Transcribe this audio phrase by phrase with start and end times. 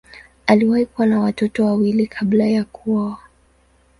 [0.47, 3.19] Aliwahi kuwa na watoto wawili kabla ya kuoa.